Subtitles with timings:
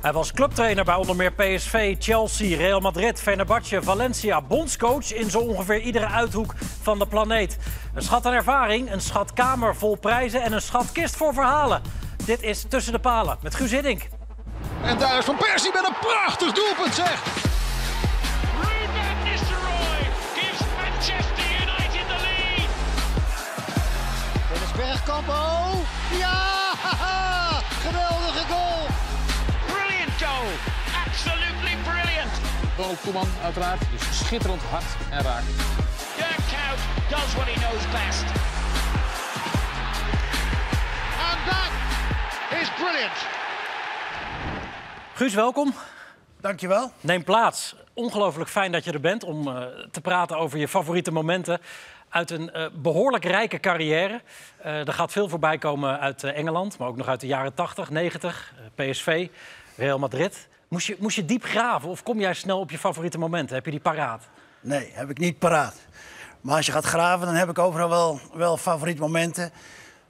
[0.00, 4.42] Hij was clubtrainer bij onder meer PSV, Chelsea, Real Madrid, Fenerbahce, Valencia.
[4.42, 7.58] Bondscoach in zo ongeveer iedere uithoek van de planeet.
[7.94, 11.82] Een schat aan ervaring, een schatkamer vol prijzen en een schatkist voor verhalen.
[12.24, 14.08] Dit is Tussen de Palen met Guus Hiddink.
[14.82, 17.22] En daar is Van Persie met een prachtig doelpunt zeg.
[18.60, 20.02] Ruben Nistelrooy
[20.34, 22.68] gives Manchester United the lead.
[24.52, 25.74] Dennis Bergkamp, oh.
[26.18, 26.59] Ja,
[32.76, 33.80] Ronald Koeman uiteraard.
[33.90, 35.42] Dus schitterend hard en raak.
[36.16, 38.24] Dirk Kuyt does what he knows best.
[41.28, 41.72] And that
[42.60, 43.18] is brilliant.
[45.14, 45.74] Guus, welkom.
[46.40, 46.92] Dankjewel.
[47.00, 47.74] Neem plaats.
[47.94, 51.60] Ongelooflijk fijn dat je er bent om eh, te praten over je favoriete momenten
[52.08, 54.20] uit een eh, behoorlijk rijke carrière.
[54.56, 57.54] Eh, er gaat veel voorbij komen uit eh, Engeland, maar ook nog uit de jaren
[57.54, 59.28] 80, 90, eh, PSV,
[59.76, 60.48] Real Madrid.
[60.70, 63.54] Moest je, je diep graven of kom jij snel op je favoriete momenten?
[63.54, 64.24] Heb je die paraat?
[64.60, 65.74] Nee, heb ik niet paraat.
[66.40, 69.50] Maar als je gaat graven, dan heb ik overal wel, wel favoriete momenten.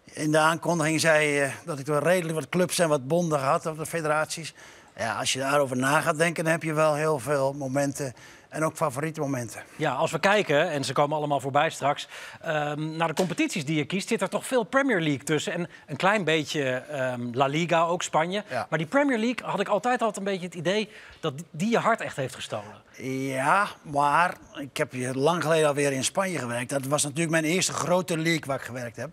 [0.05, 3.67] In de aankondiging zei je dat ik wel redelijk wat clubs en wat bonden had,
[3.67, 4.55] of de federaties.
[4.97, 8.15] Ja, als je daarover na gaat denken, dan heb je wel heel veel momenten
[8.51, 9.63] en ook favoriete momenten.
[9.77, 12.09] Ja, als we kijken, en ze komen allemaal voorbij straks,
[12.41, 15.53] ehm, naar de competities die je kiest, zit er toch veel Premier League tussen.
[15.53, 18.45] En een klein beetje ehm, La Liga, ook Spanje.
[18.51, 18.67] Ja.
[18.71, 20.89] Maar die Premier League had ik altijd altijd een beetje het idee
[21.21, 22.89] dat die- die je hart echt heeft gestolen.
[23.33, 26.71] Ja, maar ik heb hier lang geleden alweer in Spanje gewerkt.
[26.71, 29.11] Dat was natuurlijk mijn eerste grote league waar ik gewerkt heb.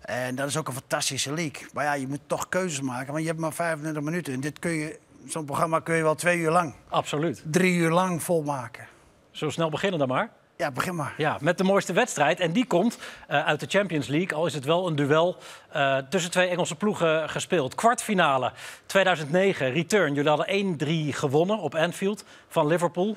[0.00, 1.66] En dat is ook een fantastische league.
[1.72, 4.32] Maar ja, je moet toch keuzes maken, want je hebt maar 25 minuten.
[4.32, 7.42] En dit kun je, zo'n programma kun je wel twee uur lang, Absoluut.
[7.50, 8.86] drie uur lang volmaken.
[9.30, 10.30] Zo snel beginnen dan maar.
[10.56, 11.14] Ja, begin maar.
[11.16, 12.40] Ja, met de mooiste wedstrijd.
[12.40, 14.38] En die komt eh, uit de Champions League.
[14.38, 15.36] Al is het wel een duel
[15.70, 17.74] eh, tussen twee Engelse ploegen gespeeld.
[17.74, 18.52] Kwartfinale
[18.86, 20.14] 2009, return.
[20.14, 20.78] Jullie hadden
[21.12, 23.16] 1-3 gewonnen op Anfield van Liverpool.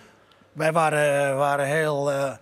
[0.53, 2.11] Wij waren, waren heel...
[2.11, 2.33] eh,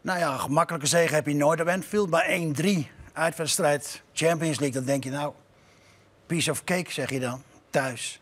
[0.00, 2.10] nou ja, gemakkelijke zege heb je nooit op Anfield.
[2.10, 2.26] Maar
[2.62, 2.68] 1-3
[3.12, 5.32] uitwedstrijd Champions League, dan denk je nou...
[6.26, 8.19] Piece of cake, zeg je dan, thuis.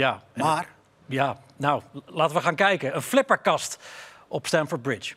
[0.00, 0.66] Ja, Maar
[1.06, 2.94] ja, nou, laten we gaan kijken.
[2.94, 3.78] Een flipperkast
[4.28, 5.14] op Stamford Bridge.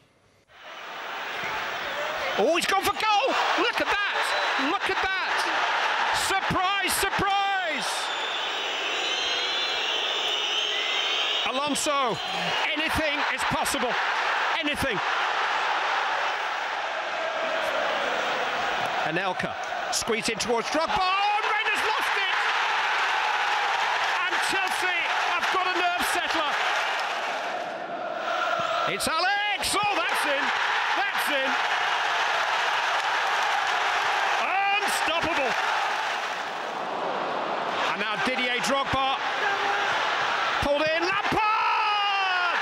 [2.37, 3.27] Oh, he's gone for goal.
[3.57, 4.17] Look at that.
[4.69, 5.35] Look at that.
[6.15, 7.89] Surprise, surprise.
[11.45, 12.17] Alonso,
[12.75, 13.93] anything is possible.
[14.59, 14.99] Anything.
[19.05, 19.53] Anelka
[19.91, 21.22] squeeze in towards Drogba.
[26.13, 26.53] Settler.
[28.93, 29.73] It's Alex.
[29.73, 30.43] Oh, that's in.
[31.01, 31.49] That's in.
[34.45, 35.51] Unstoppable.
[37.91, 39.17] And now Didier Drogba
[40.61, 41.01] pulled in.
[41.01, 42.59] Lampard.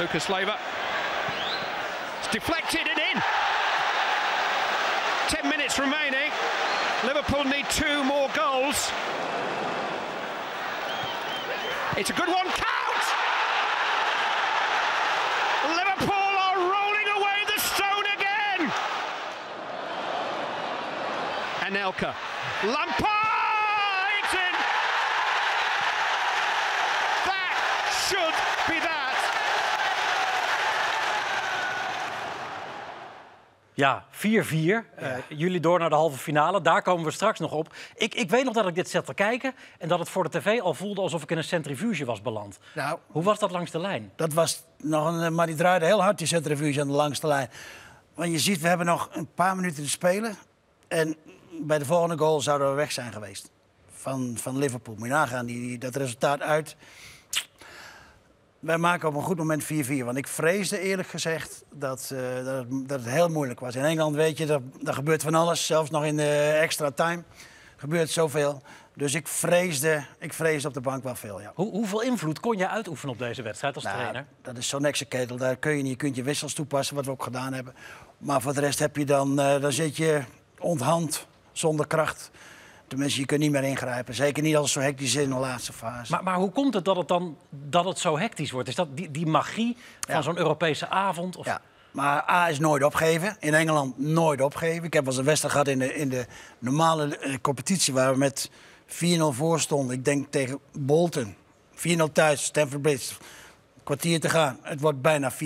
[0.00, 0.58] Lucas Leiva.
[2.18, 3.22] It's deflected and in.
[5.28, 6.32] Ten minutes remaining.
[7.04, 8.90] Liverpool need two more goals.
[11.98, 12.44] It's a good one.
[12.44, 13.04] Count!
[15.64, 18.70] Liverpool are rolling away the stone again.
[21.60, 22.14] Anelka.
[22.64, 24.12] Lampard!
[24.22, 24.54] It's in.
[27.24, 27.56] That
[28.08, 28.36] should
[28.68, 29.16] be that.
[33.76, 34.84] Ja, 4-4.
[34.96, 36.60] Eh, jullie door naar de halve finale.
[36.60, 37.74] Daar komen we straks nog op.
[37.94, 40.38] Ik, ik weet nog dat ik dit zat te kijken en dat het voor de
[40.38, 42.58] tv al voelde alsof ik in een centrifuge was beland.
[42.74, 44.12] nou, Hoe was dat langs de lijn?
[44.16, 47.48] Dat was nog een, maar die draaide heel hard die centrifuge aan de langste lijn.
[48.14, 50.36] Want je ziet, we hebben nog een paar minuten te spelen.
[50.88, 51.16] En
[51.62, 53.50] bij de volgende goal zouden we weg zijn geweest.
[53.90, 54.94] Van, van Liverpool.
[54.98, 56.76] Moet je nagaan, die- dat resultaat uit.
[58.60, 59.68] Wij maken op een goed moment 4-4.
[60.04, 63.74] Want ik vreesde eerlijk gezegd dat, eh, dat, het, dat het heel moeilijk was.
[63.74, 65.66] In Engeland weet je, dat, dat gebeurt van alles.
[65.66, 67.22] Zelfs nog in de extra time
[67.76, 68.62] gebeurt zoveel.
[68.94, 71.52] Dus ik vreesde, ik vreesde op de bank wel veel, ja.
[71.54, 74.26] Hoe, hoeveel invloed kon je uitoefenen op deze wedstrijd als Nou, trainer?
[74.42, 75.36] dat is zo'n ketel.
[75.36, 75.90] Daar kun je niet.
[75.90, 77.74] Je kunt je wissels toepassen, wat we ook gedaan hebben.
[78.18, 80.22] Maar voor de rest heb je dan, eh, dan zit je
[80.58, 82.30] onthand, zonder kracht.
[82.88, 84.14] Tenminste, je kunt niet meer ingrijpen.
[84.14, 86.12] Zeker niet als het zo hectisch is in de laatste fase.
[86.12, 88.68] Maar, maar hoe komt het dat het dan dat het zo hectisch wordt?
[88.68, 90.22] Is dat die, die magie van Ja.
[90.22, 91.36] zo'n Europese avond?
[91.36, 91.46] Of...
[91.46, 91.60] Ja.
[91.90, 93.36] Maar A is nooit opgeven.
[93.40, 94.84] In Engeland nooit opgeven.
[94.84, 96.26] Ik heb wel eens een wedstrijd gehad in de, in de
[96.58, 97.92] normale eh, competitie...
[97.94, 98.50] waar we met
[98.86, 98.92] 4-0
[99.30, 99.96] voor stonden.
[99.96, 101.34] Ik denk tegen Bolton.
[101.76, 101.78] 4-0
[102.12, 103.14] thuis, Stamford Bridge.
[103.86, 104.58] Kwartier te gaan.
[104.62, 105.36] Het wordt bijna 4-4.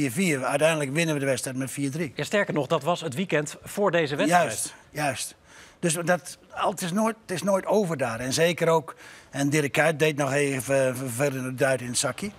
[0.43, 2.15] Uiteindelijk winnen we de wedstrijd met 4-3.
[2.15, 4.45] Ja, sterker nog, dat was het weekend voor deze wedstrijd.
[4.45, 5.35] Juist, juist.
[5.79, 8.21] Dus dat, het, is nooit, het is nooit over daar.
[8.21, 8.95] En zeker ook,
[9.31, 12.31] en Dirk Kuyt deed nog even verder de duit in het zakje.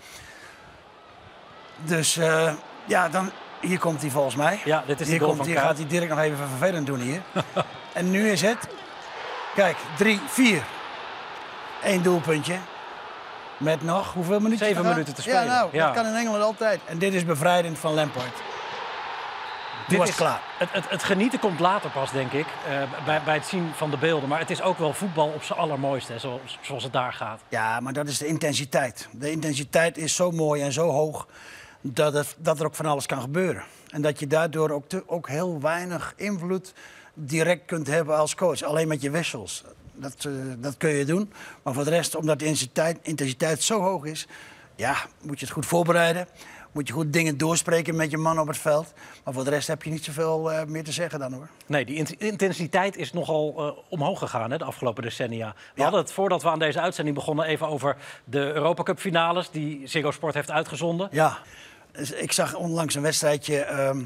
[1.86, 2.54] Dus eh,
[2.88, 3.32] ja, dan,
[3.62, 4.62] hier komt hij volgens mij.
[4.66, 6.86] Ja, dit is de hier goal komt, van hier gaat hij Dirk nog even vervelend
[6.86, 7.22] doen hier.
[7.94, 8.68] en nu is het,
[9.56, 10.64] kijk, drie, vier.
[11.84, 12.56] Eén doelpuntje.
[13.62, 14.66] Met nog, hoeveel minuten?
[14.66, 15.44] Zeven minuten te spelen.
[15.44, 15.86] Ja, nou, Ja.
[15.86, 16.80] dat kan in Engeland altijd.
[16.86, 18.34] En dit is bevrijdend van Lampard.
[19.88, 20.42] Toen was is- klaar.
[20.58, 23.90] Het, het, het genieten komt later pas, denk ik, eh, bij, bij het zien van
[23.92, 24.30] de beelden.
[24.30, 27.42] Maar het is ook wel voetbal op zijn allermooiste, zoals, zoals het daar gaat.
[27.50, 29.08] Ja, maar dat is de intensiteit.
[29.12, 31.28] De intensiteit is zo mooi en zo hoog
[31.82, 33.64] dat, het, dat er ook van alles kan gebeuren.
[33.90, 36.74] En dat je daardoor ook, te- ook heel weinig invloed
[37.14, 38.62] direct kunt hebben als coach.
[38.64, 39.64] Alleen met je wissels.
[39.94, 41.34] Dat, eh, dat kun je doen.
[41.64, 44.28] Maar voor de rest, omdat de intensiteit, intensiteit zo hoog is...
[44.76, 46.28] ja, moet je het goed voorbereiden.
[46.72, 48.94] Moet je goed dingen doorspreken met je man op het veld.
[49.24, 51.48] Maar voor de rest heb je niet zoveel eh, meer te zeggen dan hoor.
[51.66, 55.48] Nee, die int- intensiteit is nogal eh, omhoog gegaan hè, de afgelopen decennia.
[55.48, 55.84] We Ja.
[55.84, 59.88] hadden het voordat we aan deze uitzending begonnen even over de Europa Cup finales die
[59.88, 61.08] Ziggo Sport heeft uitgezonden.
[61.12, 61.38] Ja,
[61.92, 64.02] dus ik zag onlangs een wedstrijdje ehm,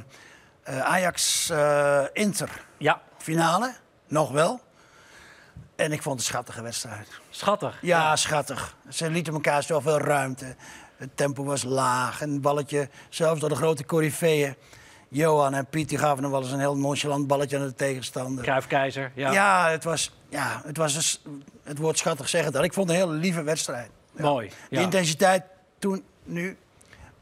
[0.63, 2.49] eh, Ajax-Inter.
[2.77, 3.73] Ja, finale,
[4.07, 4.59] nog wel.
[5.75, 7.07] En ik vond het een schattige wedstrijd.
[7.30, 7.77] schattig.
[7.81, 8.75] Ja, schattig.
[8.89, 10.56] Ze lieten elkaar zoveel ruimte.
[10.98, 12.22] Het tempo was laag.
[12.22, 14.56] En het balletje, zelfs door de grote coryfeeën.
[15.10, 18.44] Johan en Piet die gaven nog wel eens een heel nonchalant balletje aan de tegenstander.
[18.44, 19.12] Cruijff Keizer.
[19.16, 19.31] Ja.
[19.31, 21.22] Ja, het was, ja, het was dus,
[21.63, 22.63] het woord schattig zeggen dat.
[22.63, 23.89] Ik vond het een hele lieve wedstrijd.
[24.16, 24.22] Ja.
[24.22, 24.48] Mooi.
[24.50, 24.81] De Ja.
[24.81, 25.44] intensiteit
[25.80, 26.57] toen, nu,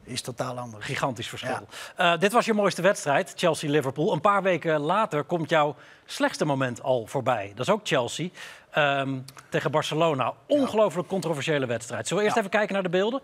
[0.03, 0.85] is totaal anders.
[0.85, 1.67] Gigantisch verschil.
[1.95, 4.13] Eh, dit was je mooiste wedstrijd, Chelsea-Liverpool.
[4.13, 7.51] Een paar weken later komt jouw slechtste moment al voorbij.
[7.55, 8.29] Dat is ook Chelsea
[8.71, 9.19] ehm,
[9.49, 10.33] tegen Barcelona.
[10.47, 12.07] Ongelooflijk controversiële wedstrijd.
[12.07, 12.45] Zullen we eerst Ja.
[12.47, 13.21] even kijken naar de beelden?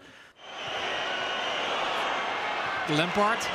[2.88, 3.50] Lampard.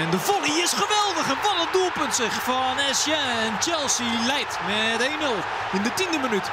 [0.00, 1.28] En de volley is geweldig.
[1.30, 3.14] En wat een doelpunt zeg van Essien.
[3.14, 6.50] En Chelsea leidt met 1-0 in de tiende minuut.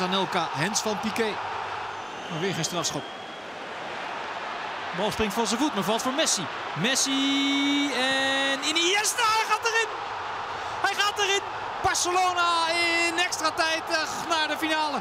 [0.00, 1.34] Anelka, Hens van Piqué.
[2.30, 3.02] Maar weer geen strafschop.
[4.96, 6.46] Bal springt van zijn voet, maar valt voor Messi.
[6.74, 9.88] Messi en Iniesta, hij gaat erin.
[10.82, 11.40] Hij gaat erin.
[11.82, 15.00] Barcelona in extra tijd eh, naar de finale.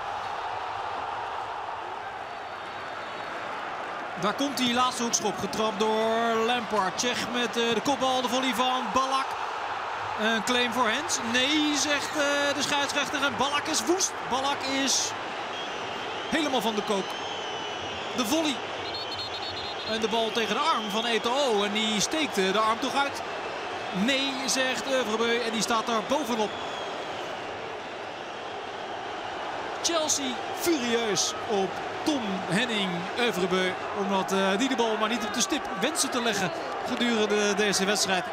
[4.22, 6.98] Daar komt die laatste hoekschop getrapt door Lampard.
[6.98, 9.41] Tsjech met eh, de kopbal, de volley van Ballack.
[10.20, 11.18] Een claim voor Hens.
[11.32, 13.24] Nee, zegt eh, de scheidsrechter.
[13.24, 14.14] En Ballack is woest.
[14.30, 15.12] Ballack is
[16.30, 17.06] helemaal van de kook.
[18.16, 18.56] De volley.
[19.90, 21.64] En de bal tegen de arm van Eto'o.
[21.64, 23.22] En die steekt eh, de arm toch uit.
[24.06, 25.40] Nee, zegt Evrebeu.
[25.40, 26.50] En die staat daar bovenop.
[29.82, 31.70] Chelsea furieus op
[32.04, 32.90] Tom Henning.
[33.98, 36.52] Omdat eh, die de bal maar niet op de stip wensen te leggen
[36.88, 38.24] gedurende deze wedstrijd.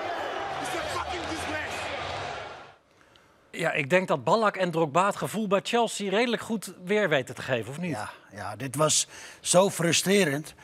[3.58, 7.34] Ja, ik denk dat Ballack en Drogba het gevoel bij Chelsea redelijk goed weer weten
[7.34, 7.90] te geven, of niet?
[7.90, 9.06] Ja, ja, dit was
[9.40, 10.54] zo frustrerend.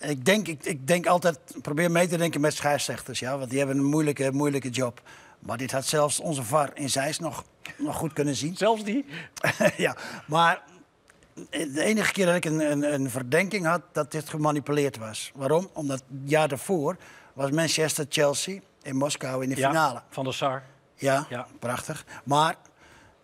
[0.00, 3.58] Ik denk, ik, ik denk altijd, probeer mee te denken met scheidsrechters, ja, want die
[3.58, 5.00] hebben een moeilijke, moeilijke job.
[5.38, 7.44] Maar dit had zelfs onze VAR in Zeist nog,
[7.78, 8.56] nog goed kunnen zien.
[8.56, 9.04] Zelfs die?
[9.76, 9.96] ja,
[10.26, 10.62] maar
[11.50, 15.30] de enige keer dat ik een, een, een verdenking had dat dit gemanipuleerd was.
[15.34, 15.68] Waarom?
[15.72, 16.96] Omdat het jaar daarvoor
[17.32, 20.02] was Manchester-Chelsea in Moskou in de Ja, finale.
[20.10, 20.62] van de Sar.
[20.96, 21.46] Ja, Ja.
[21.58, 22.04] prachtig.
[22.24, 22.54] Maar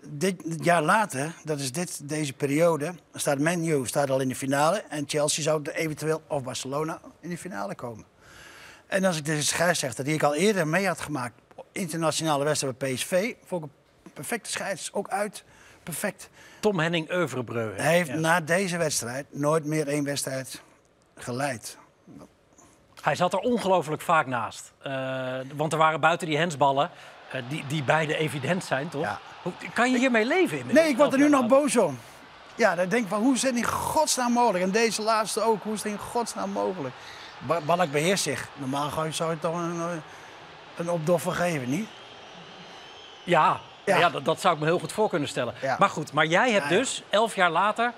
[0.06, 4.34] dit, jaar later, dat is dit, deze periode, staat Man U staat al in de
[4.36, 4.82] finale.
[4.88, 8.04] En Chelsea zou eventueel, of Barcelona, in de finale komen.
[8.86, 11.34] En als ik deze scheidsrechter, die ik al eerder mee had gemaakt,
[11.72, 13.70] internationale wedstrijd bij PSV, vond ik
[14.04, 14.92] een perfecte scheids.
[14.92, 15.44] Ook uit,
[15.82, 16.28] perfect.
[16.60, 17.72] Tom Henning Evrebreu.
[17.76, 18.14] Hij heeft Ja.
[18.16, 20.62] na deze wedstrijd nooit meer één wedstrijd
[21.16, 21.76] geleid.
[23.02, 24.72] Hij zat er ongelooflijk vaak naast.
[24.82, 26.90] Eh, want er waren buiten die hensballen,
[27.48, 29.02] die, die beide evident zijn, toch?
[29.02, 29.18] Ja.
[29.42, 30.84] Hoe, kan je hiermee leven inmiddels?
[30.84, 31.98] Nee, ik word er nu nog boos om.
[32.54, 34.64] Ja, dan denk ik van, hoe is het in godsnaam mogelijk?
[34.64, 36.94] En deze laatste ook, hoe is het in godsnaam mogelijk?
[37.38, 38.48] Ba- Ballack beheerst zich.
[38.56, 39.86] Normaal zou je- zou je toch een, eh,
[40.76, 41.88] een opdoffer geven, niet?
[43.24, 43.98] Ja, ja.
[43.98, 44.08] Ja.
[44.10, 45.54] dat, dat zou ik me heel goed voor kunnen stellen.
[45.62, 45.76] Ja.
[45.78, 47.92] Maar goed, maar jij hebt Ja, dus elf jaar later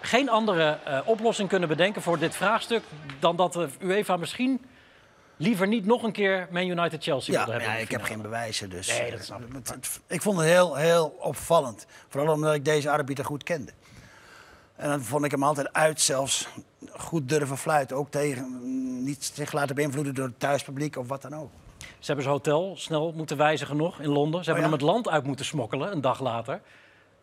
[0.00, 2.82] geen andere eh, oplossing kunnen bedenken voor dit vraagstuk
[3.18, 4.64] dan dat de UEFA misschien
[5.40, 7.68] liever niet nog een keer Man United Chelsea Ja, hebben.
[7.68, 8.88] ja, ik heb geen bewijzen, dus...
[8.88, 9.76] Nee, eh, dat snap ik.
[10.06, 11.86] Ik vond het heel, heel opvallend.
[12.08, 13.72] Vooral omdat ik deze arbiter goed kende.
[14.76, 16.48] En dan vond ik hem altijd uit zelfs
[16.92, 17.96] goed durven fluiten.
[17.96, 21.50] Ook tegen, mm, niet zich laten beïnvloeden door het thuispubliek of wat dan ook.
[21.78, 24.44] Ze hebben zijn hotel snel moeten wijzigen nog in Londen.
[24.44, 24.76] Ze hebben Oh ja?
[24.78, 26.60] hem het land uit moeten smokkelen een dag later.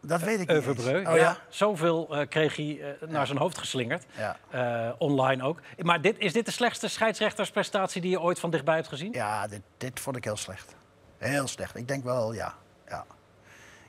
[0.02, 1.00] Dat weet ik niet Euverbreu.
[1.00, 1.08] eens.
[1.10, 1.38] Oh ja?
[1.50, 4.06] Zoveel eh, kreeg hij eh, naar zijn hoofd geslingerd.
[4.18, 4.38] Ja.
[4.50, 5.60] Eh, online ook.
[5.78, 9.12] Maar dit, is dit de slechtste scheidsrechtersprestatie die je ooit van dichtbij hebt gezien?
[9.12, 10.76] Ja, dit, dit vond ik heel slecht.
[11.18, 11.76] Heel slecht.
[11.76, 12.54] Ik denk wel, ja.
[12.88, 13.06] ja.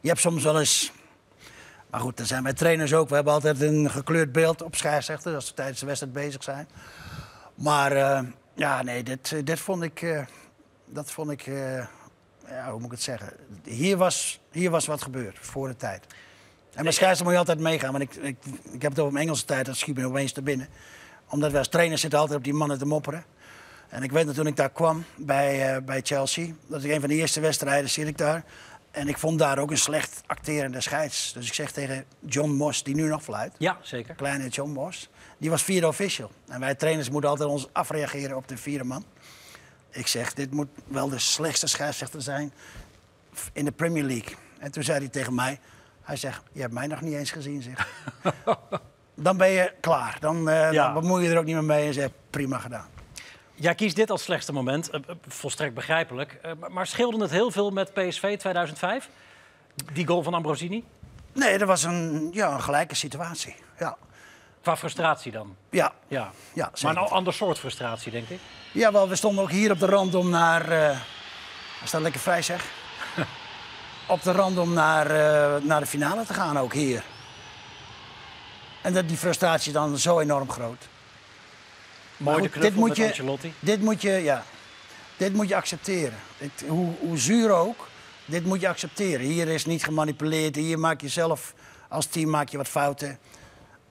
[0.00, 0.92] Je hebt soms wel eens...
[1.90, 3.08] Maar goed, daar zijn wij trainers ook.
[3.08, 6.68] We hebben altijd een gekleurd beeld op scheidsrechters als ze tijdens de wedstrijd bezig zijn.
[7.54, 8.20] Maar eh,
[8.54, 10.02] ja, nee, dit, dit vond ik...
[10.02, 10.22] eh,
[10.86, 11.50] dat vond ik...
[12.50, 13.32] ja, hoe moet ik het zeggen?
[13.64, 16.04] Hier was, hier was wat gebeurd, voor de tijd.
[16.74, 17.92] En met scheidsrechter moet je altijd meegaan.
[17.92, 18.36] Want ik, ik,
[18.72, 20.68] ik heb het over mijn Engelse tijd, dat schiet me opeens te binnen.
[21.28, 23.24] Omdat wij als trainers zitten altijd op die mannen te mopperen.
[23.88, 27.00] En ik weet nog toen ik daar kwam bij, eh, bij Chelsea, dat ik een
[27.00, 28.44] van de eerste wedstrijden zit ik daar.
[28.90, 31.32] En ik vond daar ook een slecht acterende scheids.
[31.32, 34.14] Dus ik zeg tegen John Moss, die nu nog fluit, Ja, zeker.
[34.14, 36.30] kleine John Moss, die was vierde official.
[36.48, 39.04] En wij trainers moeten altijd ons afreageren op de vierde man.
[39.90, 42.52] Ik zeg, dit moet wel de slechtste scheidsrechter zijn
[43.52, 44.36] in de Premier League.
[44.58, 45.60] En toen zei hij tegen mij,
[46.02, 47.88] hij zegt, je hebt mij nog niet eens gezien, zeg.
[49.14, 50.16] dan ben je klaar.
[50.20, 50.70] Dan, Ja.
[50.72, 52.86] dan bemoei je er ook niet meer mee en zeg, prima gedaan.
[53.54, 54.90] Jij kiest dit als slechtste moment.
[54.90, 56.40] Eh, eh, volstrekt begrijpelijk.
[56.58, 59.08] Maar- maar scheelde het heel veel met PSV 2005?
[59.92, 60.84] Die goal van Ambrosini?
[61.32, 63.54] Nee, dat was een, ja, een gelijke situatie.
[63.78, 63.96] Ja,
[64.62, 65.56] Qua frustratie dan?
[65.70, 66.30] ja, Ja.
[66.54, 68.38] ja Maar een ander soort frustratie, denk ik.
[68.72, 70.70] Ja, wel, we stonden ook hier op de rand om naar...
[71.84, 72.64] is dat lekker vrij, zeg?
[74.06, 77.02] op de rand om naar, eh, naar de finale te gaan, ook hier.
[78.82, 80.88] En dat die frustratie dan zo enorm groot.
[82.16, 83.54] Mooi de dit moet je- Ancelotti.
[83.60, 84.44] Dit moet je, ja,
[85.16, 86.18] dit moet je accepteren.
[86.38, 87.88] Dit, hoe, hoe zuur ook,
[88.24, 89.26] dit moet je accepteren.
[89.26, 90.56] Hier is niet gemanipuleerd.
[90.56, 91.54] Hier maak je zelf,
[91.88, 93.18] als team maak je wat fouten.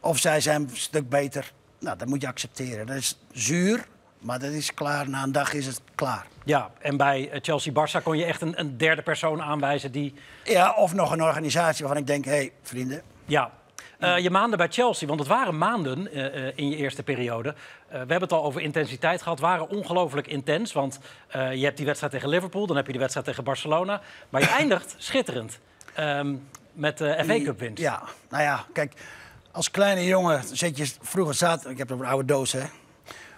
[0.07, 1.51] Of zij zijn een stuk beter.
[1.79, 2.85] Nou, dat moet je accepteren.
[2.85, 3.85] Dat is zuur,
[4.19, 5.09] maar dat is klaar.
[5.09, 6.25] Na een dag is het klaar.
[6.43, 10.13] Ja, en bij eh, Chelsea-Barça kon je echt een, een derde persoon aanwijzen die...
[10.43, 13.01] Ja, of nog een organisatie waarvan ik denk, hé, hey, vrienden.
[13.25, 13.51] Ja.
[13.99, 17.55] Eh, je maanden bij Chelsea, want het waren maanden eh, in je eerste periode.
[17.89, 20.73] We hebben het al over intensiteit gehad, waren ongelooflijk intens.
[20.73, 20.99] Want
[21.31, 24.01] je hebt die wedstrijd tegen Liverpool, dan heb je die wedstrijd tegen Barcelona.
[24.29, 25.59] Maar je eindigt schitterend
[25.93, 26.35] ehm,
[26.73, 27.81] met de FA Cup winst.
[27.81, 28.93] Ja, nou ja, kijk,
[29.57, 31.71] als kleine jongen zit je vroeger zaterdag...
[31.71, 32.63] Ik heb een oude doos, hè.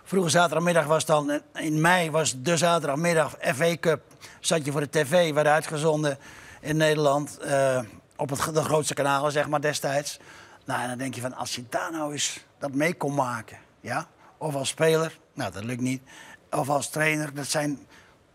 [0.03, 4.01] Vroeger zaterdagmiddag was dan, in mei was de zaterdagmiddag FA Cup.
[4.39, 6.17] Zat je voor de tv, werd uitgezonden
[6.61, 7.37] in Nederland.
[7.37, 7.81] eh,
[8.15, 10.19] op het, de grootste kanalen, zeg maar, destijds.
[10.65, 13.57] Nou, en dan denk je van, als je daar nou eens dat mee kon maken,
[13.81, 14.07] ja.
[14.37, 16.01] Of als speler, nou, dat lukt niet.
[16.51, 17.87] Of als trainer, dat zijn...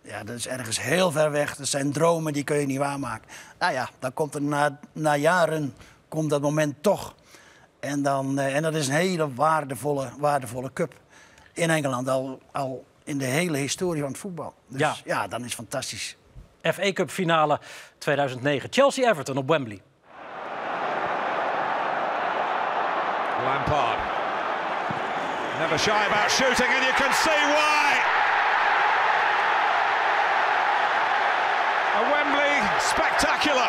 [0.02, 1.56] Ja, dat is ergens heel ver weg.
[1.56, 3.28] Dat zijn dromen, die kun je niet waarmaken.
[3.58, 5.74] Nou ja, dan komt er na, na jaren
[6.08, 7.14] komt dat moment toch.
[7.84, 10.94] En, dan, eh, en dat is een hele waardevolle, waardevolle cup.
[11.52, 14.54] In Engeland, al, al in de hele historie van het voetbal.
[14.68, 14.94] Dus Ja.
[15.04, 16.16] ja, dan is het fantastisch.
[16.62, 17.60] FA Cup finale
[17.98, 18.68] 2009.
[18.72, 19.82] Chelsea-Everton op Wembley.
[23.44, 23.98] Lampard.
[25.58, 28.00] Never shy about shooting, and you can see why.
[32.00, 33.68] A Wembley spectacular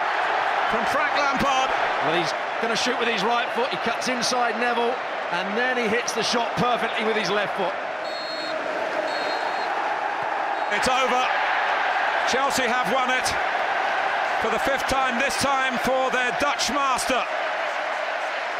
[0.71, 1.84] from Frank Lampard.
[2.05, 2.29] Well, he's
[2.61, 3.73] going to shoot with his right foot.
[3.73, 4.93] He cuts inside Neville,
[5.33, 7.73] and then he hits the shot perfectly with his left foot.
[10.69, 11.25] It's over.
[12.29, 13.25] Chelsea have won it
[14.45, 17.23] for the fifth time, this time for their Dutch master.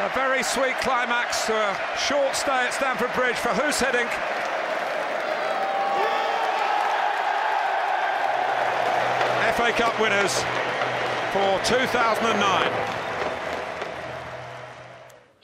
[0.00, 4.10] A very sweet climax to a short stay at Stamford Bridge for Hoos Hiddink.
[9.54, 10.42] FA Cup winners
[11.32, 13.05] for 2009.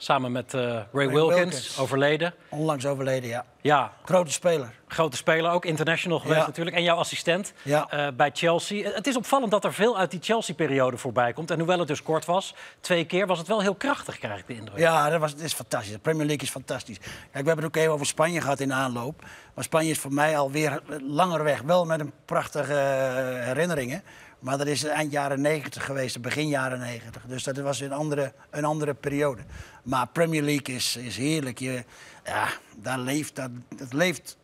[0.03, 1.79] Samen met eh, Ray, Ray Wilkins, Wilkins.
[1.79, 2.33] overleden.
[2.49, 3.45] Onlangs overleden, ja.
[3.61, 4.73] Ja, Grote speler.
[4.87, 6.45] grote speler, ook international geweest Ja.
[6.45, 6.75] natuurlijk.
[6.75, 7.89] En jouw assistent Ja.
[7.89, 8.91] eh, bij Chelsea.
[8.91, 11.51] Het is opvallend dat er veel uit die Chelsea-periode voorbij komt.
[11.51, 14.47] En hoewel het dus kort was, twee keer, was het wel heel krachtig, krijg ik
[14.47, 14.77] de indruk.
[14.79, 15.91] Ja, dat was, is fantastisch.
[15.91, 16.97] De Premier League is fantastisch.
[16.97, 19.21] Kijk, we hebben het ook even over Spanje gehad in de aanloop.
[19.53, 21.61] Maar Spanje is voor mij alweer langer weg.
[21.61, 24.03] Wel met een prachtige eh, herinneringen.
[24.43, 27.21] Maar dat is eind jaren 90 geweest, begin jaren 90.
[27.27, 29.41] Dus dat was een andere, een andere periode.
[29.83, 31.59] Maar Premier League is, is heerlijk.
[31.59, 31.83] Je,
[32.25, 32.47] ja,
[32.77, 34.37] daar leeft, dat, dat leeft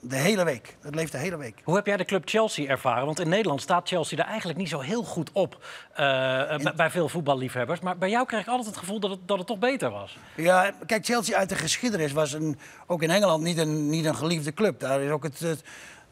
[0.00, 0.76] de hele week.
[0.82, 1.60] Dat leeft de hele week.
[1.64, 3.06] Hoe heb jij de club Chelsea ervaren?
[3.06, 5.64] Want in Nederland staat Chelsea er eigenlijk niet zo heel goed op.
[5.94, 7.80] eh, eh, bij- veel voetballiefhebbers.
[7.80, 10.18] Maar bij jou krijg ik altijd het gevoel dat het, dat het toch beter was.
[10.36, 14.16] Ja, kijk, Chelsea uit de geschiedenis was een, ook in Engeland niet een, niet een
[14.16, 14.80] geliefde club.
[14.80, 15.62] Daar is ook het, het,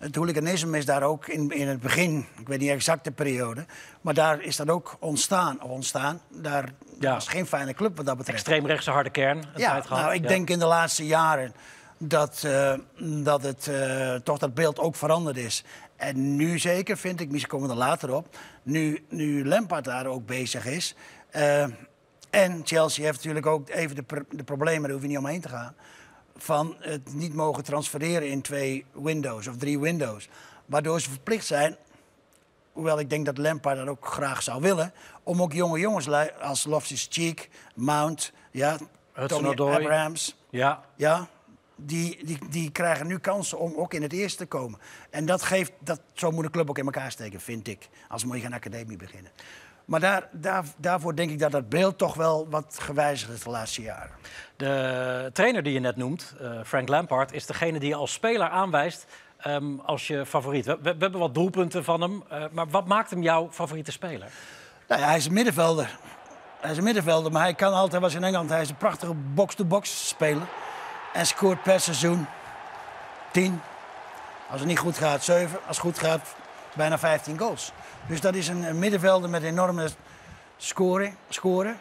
[0.05, 3.65] het hooliganisme is daar ook in, in het begin, ik weet niet exact de periode,
[4.01, 5.63] maar daar is dat ook ontstaan.
[5.63, 6.21] ontstaan.
[6.29, 7.13] Daar Ja.
[7.13, 8.39] was geen fijne club wat dat betreft.
[8.39, 9.37] Extreemrechtse harde kern.
[9.39, 10.03] een Ja, tijd gehad.
[10.03, 10.29] nou, ik Ja.
[10.29, 11.55] denk in de laatste jaren
[11.99, 15.65] dat, eh, dat het, eh, toch dat beeld ook veranderd is.
[15.97, 20.07] En nu zeker vind ik, misschien komen we er later op, nu, nu Lampard daar
[20.07, 20.95] ook bezig is.
[21.31, 21.63] Eh,
[22.31, 25.49] en Chelsea heeft natuurlijk ook even de, de problemen, daar hoef je niet omheen te
[25.49, 25.75] gaan,
[26.45, 30.29] van het niet mogen transfereren in twee windows of drie windows.
[30.67, 31.77] Waardoor ze verplicht zijn,
[32.73, 36.09] hoewel ik denk dat Lampard dat ook graag zou willen, om ook jonge jongens
[36.41, 38.79] als Loftus Cheek, Mount, ja,
[39.17, 39.75] Odoi.
[39.75, 41.29] Abrahams, Ja, ja,
[41.77, 44.81] die, die, die krijgen nu kansen om ook in het eerste te komen.
[45.11, 47.89] En dat geeft, dat, zo moet een club ook in elkaar steken, vind ik.
[48.09, 49.31] Als moet je een academie beginnen.
[49.85, 53.51] Maar daar, daar, daarvoor denk ik dat dat beeld toch wel wat gewijzigd is de
[53.51, 54.11] laatste jaren.
[54.57, 58.49] de trainer die je net noemt, eh, Frank Lampard, is degene die je als speler
[58.49, 59.07] aanwijst
[59.39, 60.65] ehm, als je favoriet.
[60.67, 63.93] We, we- we hebben wat doelpunten van hem, eh, maar wat maakt hem jouw favoriete
[63.93, 64.29] speler?
[64.89, 65.99] Nou ja, hij is een middenvelder.
[66.61, 69.15] Hij is een middenvelder, maar hij kan altijd, was in Engeland, hij is een prachtige
[69.15, 70.47] box-to-box speler.
[71.13, 72.27] En scoort per seizoen
[73.33, 73.61] 10.
[74.51, 75.59] Als het niet goed gaat, 7.
[75.67, 76.35] Als het goed gaat,
[76.75, 77.73] bijna 15 goals.
[78.07, 79.89] Dus dat is een, een middenvelder met enorme
[80.57, 81.17] scoren.
[81.29, 81.79] scoren.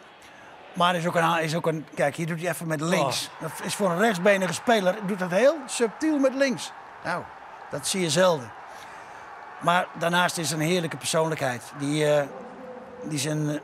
[0.72, 1.86] Maar is ook, een, is ook een.
[1.94, 3.30] Kijk, hier doet hij even met links.
[3.40, 4.96] Dat is voor een rechtsbenige speler.
[5.06, 6.72] Doet dat heel subtiel met links.
[7.04, 7.22] Nou,
[7.70, 8.50] dat zie je zelden.
[9.60, 11.62] Maar daarnaast is het een heerlijke persoonlijkheid.
[11.78, 12.26] Die, eh,
[13.02, 13.60] die zijn,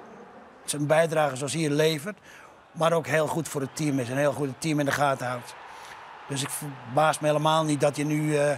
[0.65, 2.19] zijn bijdrage zoals hier levert.
[2.73, 4.09] Maar ook heel goed voor het team is.
[4.09, 5.55] En heel goed team in de gaten houdt.
[6.29, 8.57] Dus ik verbaas me helemaal niet dat hij nu eh,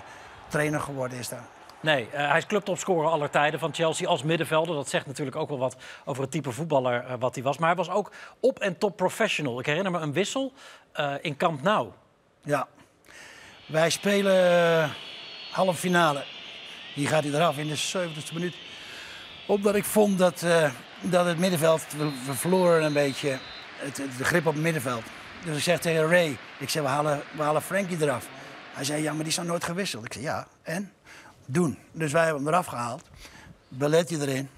[0.48, 1.44] trainer geworden is daar.
[1.82, 4.74] Nee, eh, hij is clubtopscorer aller tijden van Chelsea als middenvelder.
[4.74, 7.58] Dat zegt natuurlijk ook wel wat over het type voetballer eh, wat hij was.
[7.58, 9.58] Maar hij was ook op- en top professional.
[9.58, 10.52] Ik herinner me een wissel
[10.92, 11.88] eh, in Camp Nou.
[12.42, 12.68] Ja.
[13.66, 14.90] Wij spelen
[15.52, 16.24] halve finale.
[16.94, 18.54] Hier gaat hij eraf in de 70ste minuut.
[19.46, 20.44] Omdat ik vond dat,
[21.00, 23.38] dat het middenveld, we, verloren een beetje
[23.76, 25.02] het, de grip op het middenveld.
[25.44, 28.28] Dus ik zeg tegen Ray, ik zeg we halen, we halen Frankie eraf.
[28.72, 30.04] Hij zei, ja, maar die nog nooit gewisseld.
[30.04, 30.92] Ik zei, ja, en?
[31.46, 31.78] Doen.
[31.92, 33.02] Dus wij hebben hem eraf gehaald.
[33.68, 34.48] Belletti erin.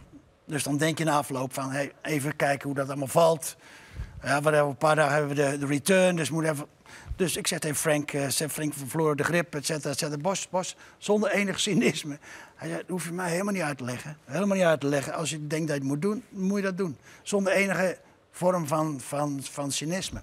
[0.44, 3.56] Dus dan denk je na afloop van, hey, even kijken hoe dat allemaal valt.
[4.22, 6.66] Ja, we hebben een paar dagen hebben we de, de return, dus moet even...
[7.16, 8.74] Dus ik zeg tegen Frank, zeg Frank
[9.16, 10.20] de grip, et cetera, et cetera.
[10.20, 12.18] Bos, Bos, zonder enig cynisme.
[12.54, 14.16] Hij zei, dat hoef je mij helemaal niet uit te leggen.
[14.24, 15.14] Helemaal niet uit te leggen.
[15.14, 16.96] Als je denkt dat je het moet doen, moet je dat doen.
[17.22, 17.98] Zonder enige
[18.30, 20.22] vorm van, van, van cynisme.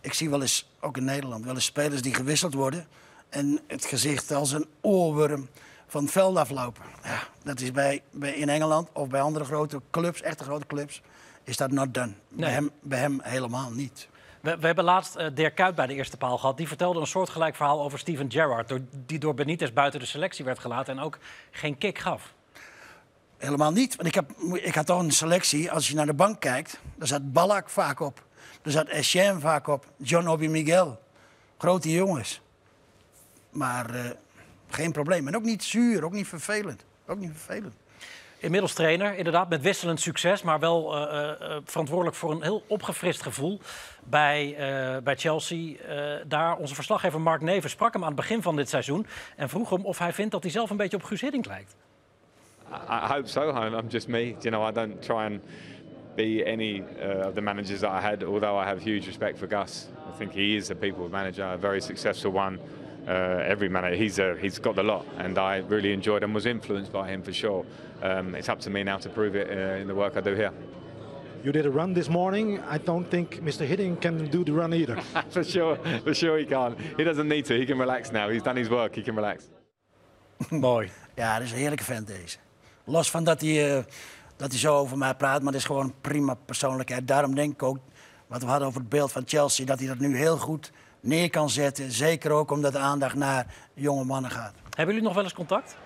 [0.00, 2.86] Ik zie wel eens, ook in Nederland, wel eens spelers die gewisseld worden...
[3.28, 5.48] en het gezicht als een oorworm
[5.92, 6.82] van het veld aflopen.
[7.04, 11.02] Ja, dat is bij, bij, in Engeland of bij andere grote clubs, echte grote clubs...
[11.44, 12.12] is dat not done.
[12.28, 14.08] Bij, hem, bij hem helemaal niet.
[14.40, 16.56] We, we hebben laatst eh, Dirk Kuyt bij de eerste paal gehad.
[16.56, 18.68] Die vertelde een soortgelijk verhaal over Steven Gerrard.
[18.68, 21.18] Door, die door Benitez buiten de selectie werd gelaten en ook
[21.50, 22.34] geen kick gaf.
[23.36, 23.96] Helemaal niet.
[23.96, 27.08] Want ik, heb, ik had toch een selectie, als je naar de bank kijkt, daar
[27.08, 28.24] zat Ballack vaak op.
[28.62, 29.86] Daar zat Etienne vaak op.
[29.96, 31.00] John Obi Miguel.
[31.58, 32.40] Grote jongens.
[33.50, 34.10] Maar eh,
[34.72, 35.28] geen probleem.
[35.28, 36.84] En ook niet zuur, ook niet vervelend.
[37.06, 37.74] Ook niet vervelend.
[38.38, 43.22] Inmiddels trainer, inderdaad, met wisselend succes, maar wel eh, eh, verantwoordelijk voor een heel opgefrist
[43.22, 43.60] gevoel
[44.04, 45.76] bij, eh, bij Chelsea.
[45.76, 49.06] Eh, daar onze verslaggever Mark Neven sprak hem aan het begin van dit seizoen
[49.36, 51.76] en vroeg hem of hij vindt dat hij zelf een beetje op Guus Hiddink lijkt.
[52.72, 53.50] I hope so.
[53.50, 54.34] I'm, just me.
[54.40, 55.40] You know, I don't try and
[56.14, 59.48] be any uh, of the managers that I had, although I have huge respect for
[59.48, 59.88] Gus.
[60.14, 62.58] I think he is a people's manager, a very successful one.
[63.06, 66.46] Uh, every manager, he's uh, he's got a lot, and I really enjoyed and was
[66.46, 67.64] influenced by him for sure.
[68.02, 70.34] Um, it's up to me now to prove it uh, in the work I do
[70.34, 70.52] here.
[71.44, 72.60] You did a run this morning.
[72.70, 73.66] I don't think Mr.
[73.66, 74.96] Hiddink can do the run either.
[75.30, 76.78] for sure, for sure he can't.
[76.96, 77.54] He doesn't need to.
[77.58, 78.28] He can relax now.
[78.28, 78.94] He's done his work.
[78.94, 79.48] He can relax.
[80.50, 80.90] Mooi.
[81.14, 82.38] Ja, dat is een heerlijke vent deze.
[82.84, 83.84] Los van dat hij, eh,
[84.36, 87.08] dat hij zo over mij praat, maar dat is gewoon een prima persoonlijkheid.
[87.08, 87.78] Daarom denk ik ook,
[88.26, 91.30] wat we hadden over het beeld van Chelsea, dat hij dat nu heel goed neer
[91.30, 91.92] kan zetten.
[91.92, 94.52] Zeker ook omdat de aandacht naar jonge mannen gaat.
[94.68, 95.76] Hebben jullie nog wel eens contact?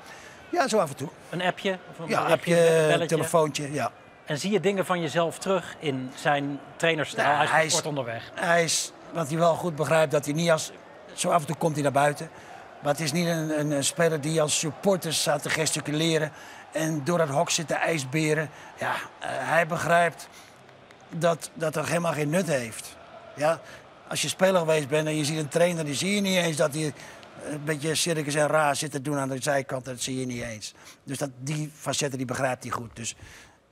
[0.51, 1.09] Ja, zo af en toe.
[1.31, 1.79] Een appje?
[1.91, 2.69] Of een Ja, appje,
[3.01, 3.93] een telefoontje, ja.
[4.25, 7.37] En zie je dingen van jezelf terug in zijn trainerstijl?
[7.37, 8.31] Hij is hij is- kort onderweg.
[8.35, 10.73] Hij is, wat hij wel goed begrijpt, dat hij niet als...
[11.13, 12.31] Zo af en toe komt hij naar buiten.
[12.83, 16.33] Maar het is niet een, een, een speler die als supporters staat te gesticuleren...
[16.73, 18.51] en door dat hok zit te ijsberen.
[18.79, 20.29] Ja, eh, hij begrijpt
[21.09, 22.97] dat dat er helemaal geen nut heeft.
[23.35, 23.61] Ja,
[24.09, 25.85] als je speler geweest bent en je ziet een trainer...
[25.85, 26.93] die zie je niet eens dat hij
[27.51, 29.85] een beetje circus en raar zit te doen aan de zijkant.
[29.85, 30.75] Dat zie je niet eens.
[31.05, 32.97] Dus dat, die facetten die begrijpt hij goed.
[32.97, 33.17] Dus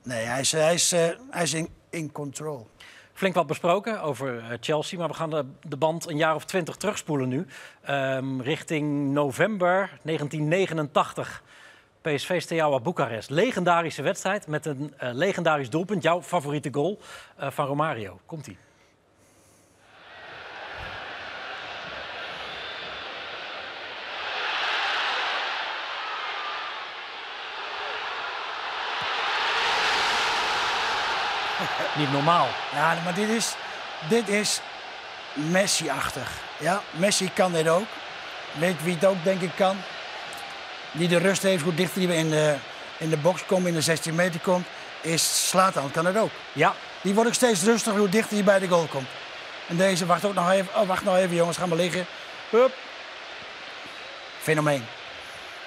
[0.03, 1.53] nee, hij is, hij is, eh, hij is
[1.89, 2.67] in, control.
[3.13, 6.45] Flink wat besproken over eh, Chelsea, maar we gaan de, de band een jaar of
[6.45, 7.45] twintig terugspoelen nu.
[7.81, 11.43] Ehm, richting november 1989.
[12.01, 13.29] PSV Steaua Boekarest.
[13.29, 16.03] Legendarische wedstrijd met een eh, legendarisch doelpunt.
[16.03, 16.99] Jouw favoriete goal
[17.37, 18.19] van Romario.
[18.25, 18.57] Komt-ie.
[31.95, 32.47] Niet normaal.
[32.73, 33.53] Ja, maar dit is,
[34.09, 34.61] dit is
[35.33, 36.31] Messi-achtig.
[36.57, 37.85] Ja, Messi kan dit ook.
[38.51, 39.77] Weet wie het ook, denk ik, kan?
[40.91, 42.55] Die de rust heeft, hoe dichter hij in de,
[42.97, 44.65] in de box komt, in de 16 meter komt,
[45.01, 45.91] is Slatan.
[45.91, 46.31] Kan het ook.
[46.53, 49.07] Ja, Die wordt ook steeds rustiger hoe dichter hij bij de goal komt.
[49.67, 50.81] En deze wacht ook nog even.
[50.81, 52.05] Oh, wacht nog even, jongens, ga maar liggen.
[52.49, 52.71] Hup.
[54.41, 54.85] Fenomeen.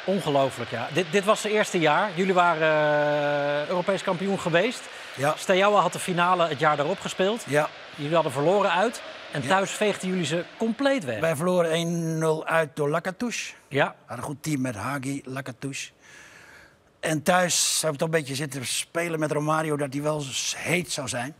[0.04, 0.70] ongelooflijk.
[0.70, 0.88] Ja.
[0.92, 2.10] Dit, dit was zijn eerste jaar.
[2.14, 2.68] Jullie waren
[3.62, 4.80] eh, Europees kampioen geweest.
[5.18, 5.34] Ja.
[5.36, 7.44] Steaua had de finale het jaar daarop gespeeld.
[7.46, 9.02] Ja, Jullie hadden verloren uit.
[9.32, 11.20] En thuis veegden jullie ze compleet weg.
[11.20, 13.52] wij verloren 1-0 uit door Lakatouche.
[13.68, 15.90] Ja, We hadden een goed team met Hagi, Lakatouche.
[17.00, 20.54] En thuis hebben we toch een beetje zitten spelen met Romario dat hij wel eens
[20.58, 21.34] heet zou zijn.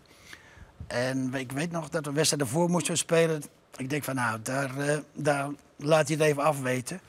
[0.87, 3.43] En ik weet nog dat we wedstrijd ervoor moesten spelen.
[3.77, 7.01] Ik denk van nou, daar, eh, daar laat hij het even afweten.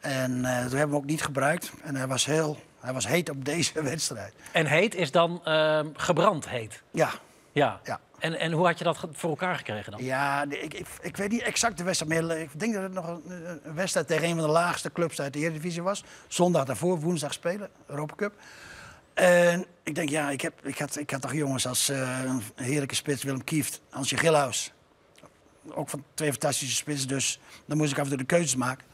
[0.00, 1.72] En eh, toen hebben we hem ook niet gebruikt.
[1.82, 4.32] En hij was heel, hij was heet op deze wedstrijd.
[4.52, 6.82] en heet is dan eh, gebrand heet.
[6.90, 7.10] Ja,
[7.52, 7.80] Ja.
[7.84, 8.00] Ja.
[8.18, 10.04] En, en hoe had je dat voor elkaar gekregen dan?
[10.04, 13.06] Ja, ik, ik, ik weet niet exact de wedstrijd, maar ik denk dat het nog
[13.06, 13.22] een,
[13.64, 16.04] een wedstrijd tegen een van de laagste clubs uit de Eredivisie was.
[16.28, 18.34] Zondag daarvoor, woensdag spelen, Europa Cup.
[19.14, 22.42] En ik denk, ja, ik, heb, ik, had, ik had toch jongens als eh, een
[22.54, 24.72] heerlijke spits, Willem Kieft, Ansje Gilhuis.
[25.70, 28.86] Ook van twee fantastische spitsen, dus dan moest ik af en toe de keuzes maken.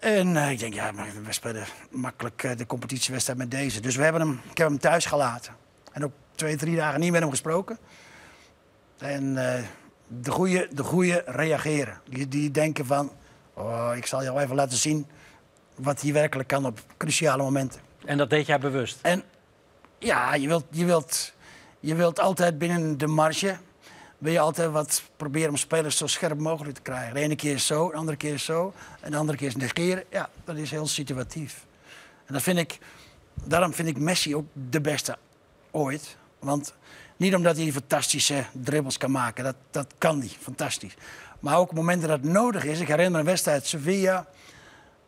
[0.00, 3.80] En eh, ik denk, ja, maar we spelen makkelijk eh, de competitiewedstrijd met deze.
[3.80, 5.54] Dus we hebben hem, ik heb hem thuis gelaten.
[5.92, 7.78] En ook twee, drie dagen niet met hem gesproken.
[8.98, 9.62] En eh,
[10.06, 12.00] de goede de goeie reageren.
[12.08, 13.12] Die, die denken van,
[13.54, 15.06] oh, ik zal jou even laten zien
[15.74, 17.80] wat hij werkelijk kan op cruciale momenten.
[18.04, 18.98] En dat deed jij bewust.
[19.02, 19.22] En
[19.98, 21.32] ja, je wilt, je wilt,
[21.80, 23.56] je wilt altijd binnen de marge...
[24.20, 27.14] wil je altijd wat proberen om spelers zo scherp mogelijk te krijgen.
[27.14, 28.72] De ene keer zo, de andere keer zo.
[29.00, 30.04] En de andere keer is negeren.
[30.10, 31.66] Ja, dat is heel situatief.
[32.26, 32.78] En dat vind ik,
[33.44, 35.16] daarom vind ik Messi ook de beste
[35.70, 36.16] ooit.
[36.38, 36.74] Want
[37.16, 39.44] niet omdat hij fantastische dribbles kan maken.
[39.44, 40.94] Dat, dat kan hij, fantastisch.
[41.40, 42.80] Maar ook momenten dat het nodig is.
[42.80, 44.26] Ik herinner me een wedstrijd Sevilla,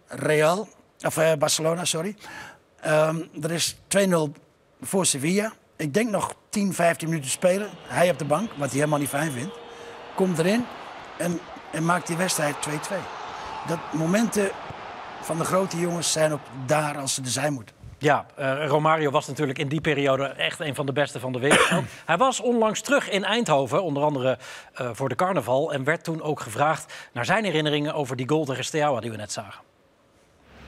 [0.07, 0.69] Real,
[1.01, 2.17] of eh, Barcelona, sorry.
[2.81, 4.33] Ehm, er is 2-0
[4.81, 5.53] voor Sevilla.
[5.83, 7.69] Ik denk nog 10, 15 minuten spelen.
[7.87, 9.55] Hij op de bank, wat hij helemaal niet fijn vindt.
[10.15, 10.67] Komt erin
[11.19, 11.41] en,
[11.73, 12.71] en maakt die wedstrijd 2-2.
[13.67, 14.51] Dat momenten
[15.21, 17.77] van de grote jongens zijn ook daar als ze er zijn moeten.
[17.99, 21.39] Ja, eh, Romario was natuurlijk in die periode echt een van de beste van de
[21.39, 21.69] wereld.
[22.05, 24.39] Hij was onlangs terug in Eindhoven, onder andere
[24.75, 25.73] eh, voor de carnaval.
[25.73, 29.17] En werd toen ook gevraagd naar zijn herinneringen over die goal tegen Steaua die we
[29.17, 29.61] net zagen.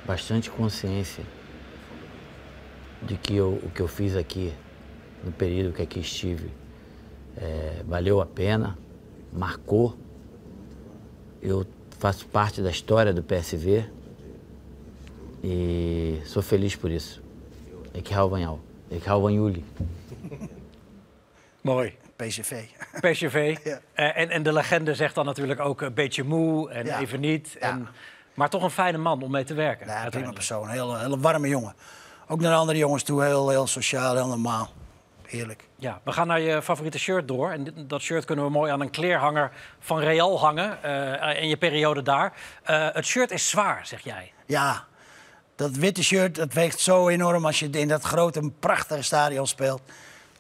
[0.07, 1.25] bastante consciência
[3.01, 4.53] de que eu, o que eu fiz aqui,
[5.25, 6.51] no período que aqui estive,
[7.37, 8.77] eh, valeu a pena,
[9.33, 9.95] marcou.
[11.43, 11.65] Eu
[11.99, 13.85] faço parte da história do PSV
[15.43, 17.23] e sou feliz por isso.
[18.31, 18.59] Van jou.
[18.91, 19.65] Ik hou van jullie.
[21.63, 21.97] Mooi.
[22.17, 22.53] PSV.
[23.01, 23.57] PSV.
[23.65, 23.81] Ja.
[23.95, 27.01] Eh, en, en de legende zegt dan natuurlijk ook een beetje moe en Ja.
[27.01, 27.57] even niet.
[27.61, 27.71] Ja.
[27.71, 27.89] En,
[28.35, 29.87] maar toch een fijne man om mee te werken.
[29.87, 30.69] Ja, prima persoon.
[30.69, 31.75] Heel, heel warme jongen.
[32.29, 33.23] Ook naar de andere jongens toe.
[33.23, 34.69] Heel, heel sociaal, heel normaal.
[35.35, 35.65] Heerlijk.
[35.77, 37.51] Ja, we gaan naar je favoriete shirt door.
[37.51, 40.83] En dit- dat shirt kunnen we mooi aan een kleerhanger van Real hangen.
[40.83, 42.33] eh, in je periode daar.
[42.63, 44.33] Eh, het shirt is zwaar, zeg jij.
[44.47, 44.85] Ja,
[45.57, 49.83] dat witte shirt dat weegt zo enorm als je in dat grote, prachtige stadion speelt.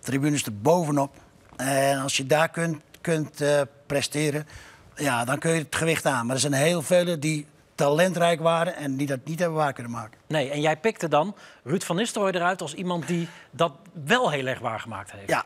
[0.00, 1.14] Tribunes er bovenop.
[1.57, 4.46] En als je daar kunt, kunt eh, presteren,
[4.94, 6.26] ja, dan kun je het gewicht aan.
[6.26, 9.93] Maar er zijn heel velen die talentrijk waren en die dat niet hebben waar kunnen
[9.93, 10.19] maken.
[10.27, 11.35] Nee, en jij pikte dan
[11.65, 13.73] Ruud van Nistelrooy eruit als iemand die dat
[14.05, 15.29] wel heel erg waargemaakt heeft.
[15.29, 15.45] Ja,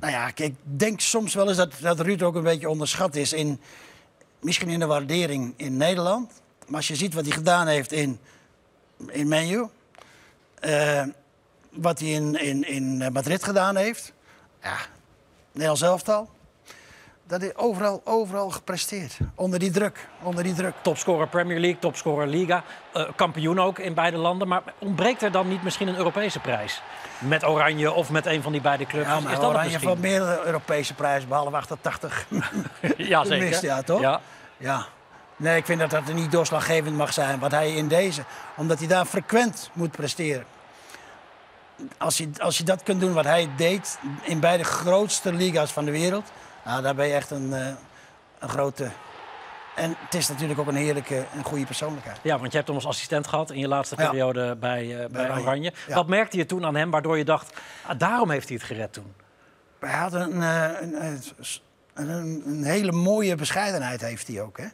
[0.00, 3.32] nou ja, ik denk soms wel eens dat, dat Ruud ook een beetje onderschat is.
[3.32, 3.60] In,
[4.40, 6.32] misschien in de waardering in Nederland.
[6.66, 8.20] Maar als je ziet wat hij gedaan heeft in,
[9.08, 9.66] in Menu.
[10.60, 11.04] eh,
[11.70, 14.12] wat hij in, in, in Madrid gedaan heeft.
[14.62, 14.76] Ja,
[15.52, 16.30] Nederlands elftal.
[17.30, 19.18] Dat is overal, overal gepresteerd.
[19.34, 20.74] Onder die druk, onder die druk.
[20.80, 22.62] Topscorer Premier League, topscorer Liga.
[22.92, 24.48] eh, kampioen ook in beide landen.
[24.48, 26.82] Maar ontbreekt er dan niet misschien een Europese prijs?
[27.18, 29.06] Met Oranje of met een van die beide clubs?
[29.08, 30.10] Ja, is dat Oranje heeft misschien?
[30.10, 32.26] wel meer Europese prijzen, behalve 88.
[32.96, 33.48] Ja, zeker.
[33.48, 34.00] Mist, ja, toch?
[34.00, 34.20] Ja.
[34.56, 34.86] Ja.
[35.36, 37.38] Nee, ik vind dat dat er niet doorslaggevend mag zijn.
[37.38, 38.22] Wat hij in deze,
[38.56, 40.44] omdat hij daar frequent moet presteren.
[41.98, 45.84] Als je, als je dat kunt doen wat hij deed in beide grootste liga's van
[45.84, 46.30] de wereld,
[46.64, 47.66] nou, daar ben je echt een, eh,
[48.38, 48.90] een grote.
[49.76, 52.18] En het is natuurlijk ook een heerlijke en goede persoonlijkheid.
[52.22, 54.08] Ja, want je hebt hem als assistent gehad in je laatste Ja.
[54.08, 55.42] periode bij, eh, bij Oranje.
[55.42, 55.72] Oranje.
[55.86, 55.94] Ja.
[55.94, 57.52] Wat merkte je toen aan hem waardoor je dacht,
[57.86, 59.12] ah, daarom heeft hij het gered toen?
[59.80, 61.22] Hij had een, eh, een,
[61.94, 64.58] een, een, hele mooie bescheidenheid, heeft hij ook.
[64.58, 64.66] Hè?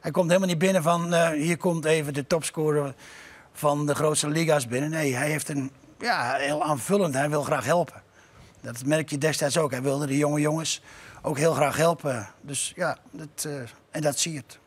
[0.00, 2.94] Hij komt helemaal niet binnen van, hier komt even de topscorer
[3.52, 4.90] van de grootste liga's binnen.
[4.90, 8.02] Nee, hij heeft een, ja, heel aanvullend, hij wil graag helpen.
[8.60, 9.70] Dat merk je destijds ook.
[9.70, 10.82] Hij wilde de jonge jongens
[11.22, 12.28] ook heel graag helpen.
[12.40, 14.58] Dus ja, dat, uh, en dat zie je het.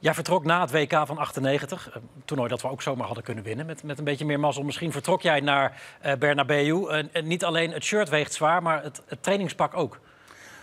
[0.00, 3.44] Jij vertrok na het WK van 98, een toernooi dat we ook zomaar hadden kunnen
[3.44, 3.66] winnen.
[3.66, 4.62] Met, met een beetje meer mazzel.
[4.62, 6.88] Misschien vertrok jij naar uh, Bernabeu.
[6.88, 10.00] En, en niet alleen het shirt weegt zwaar, maar het, het trainingspak ook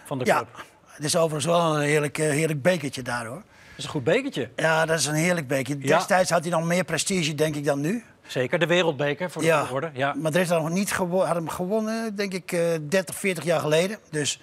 [0.05, 0.47] van de club.
[0.55, 3.35] Ja, het is overigens wel een heerlijk, uh, heerlijk bekertje daar hoor.
[3.35, 4.49] Dat is een goed bekertje.
[4.55, 5.87] Ja, dat is een heerlijk bekertje.
[5.87, 5.97] Ja.
[5.97, 8.03] Destijds had hij nog meer prestige, denk ik, dan nu.
[8.27, 9.67] Zeker, de wereldbeker voor de ja.
[9.71, 9.89] orde.
[9.93, 10.13] Ja.
[10.13, 13.97] Madrid had, nog niet gewo had hem gewonnen, denk ik, uh, 30, 40 jaar geleden.
[14.09, 14.39] Dus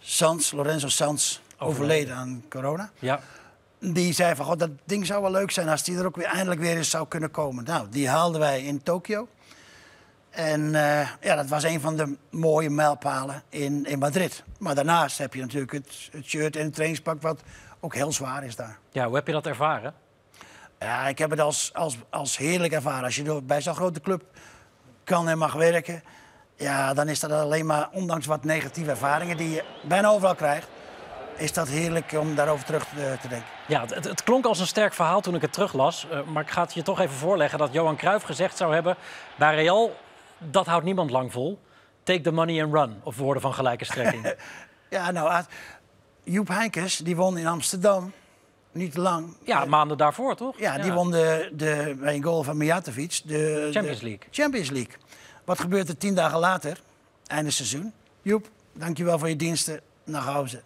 [0.00, 2.90] Sans, Lorenzo Sans, overleden aan corona.
[2.98, 3.20] Ja.
[3.78, 6.26] Die zei van, God, dat ding zou wel leuk zijn als die er ook weer
[6.26, 7.64] eindelijk weer eens zou kunnen komen.
[7.64, 9.28] Nou, die haalden wij in Tokio.
[10.30, 14.44] En uh, ja, dat was een van de mooie mijlpalen in, in Madrid.
[14.58, 17.40] Maar daarnaast heb je natuurlijk het, het shirt en het trainingspak wat
[17.80, 18.78] ook heel zwaar is daar.
[18.92, 19.94] Ja, hoe heb je dat ervaren?
[20.78, 23.04] Ja, ik heb het als, als, als heerlijk ervaren.
[23.04, 24.24] Als je bij zo'n grote club
[25.04, 26.02] kan en mag werken...
[26.60, 29.36] ja, dan is dat alleen maar, ondanks wat negatieve ervaringen...
[29.36, 30.68] die je bijna overal krijgt...
[31.36, 33.48] is dat heerlijk om daarover terug te, te denken.
[33.66, 36.06] Ja, het, het, klonk als een sterk verhaal toen ik het teruglas.
[36.12, 38.96] Uh, maar ik ga het je toch even voorleggen dat Johan Cruijff gezegd zou hebben...
[39.38, 39.96] bij Real,
[40.38, 41.58] dat houdt niemand lang vol.
[42.02, 44.34] Take the money and run, of woorden van gelijke strekking.
[44.90, 45.44] ja, nou,
[46.22, 48.12] Joep Heinkes, die won in Amsterdam
[48.72, 49.36] niet lang.
[49.44, 50.58] Ja, maanden daarvoor, toch?
[50.58, 50.94] Ja, die ja.
[50.94, 53.20] won de, de, bij een goal van Mijatovic.
[53.24, 54.20] De Champions League.
[54.30, 54.94] De Champions League.
[55.50, 56.80] Wat gebeurt er tien dagen later,
[57.26, 57.92] einde seizoen?
[58.22, 60.56] Joep, dankjewel voor je diensten, naar huis.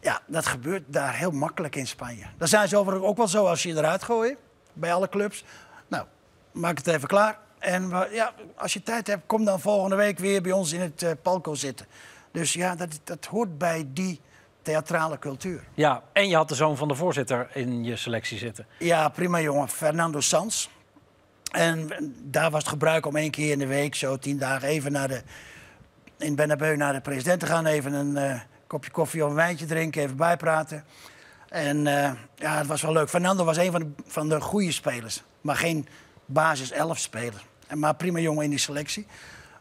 [0.00, 2.24] Ja, dat gebeurt daar heel makkelijk in Spanje.
[2.38, 4.36] Daar zijn ze overigens ook wel zo als je je eruit gooit,
[4.72, 5.44] bij alle clubs.
[5.88, 6.06] Nou,
[6.52, 7.38] maak het even klaar.
[7.58, 11.02] En ja, als je tijd hebt, kom dan volgende week weer bij ons in het
[11.02, 11.86] uh, palco zitten.
[12.30, 14.20] Dus ja, dat, dat hoort bij die
[14.62, 15.64] theatrale cultuur.
[15.74, 18.66] Ja, en je had de zoon van de voorzitter in je selectie zitten.
[18.78, 19.68] Ja, prima jongen.
[19.68, 20.70] Fernando Sans.
[21.52, 21.90] En
[22.22, 25.08] daar was het gebruik om één keer in de week, zo tien dagen, even naar
[25.08, 25.22] de,
[26.18, 27.66] in Bernabeu naar de president te gaan.
[27.66, 30.84] Even een uh, kopje koffie of een wijntje drinken, even bijpraten.
[31.48, 33.08] En uh, ja, het was wel leuk.
[33.08, 35.88] Fernando was een van de, van de goede spelers, maar geen
[36.26, 37.44] basis 11 speler.
[37.66, 39.06] En maar prima jongen in die selectie.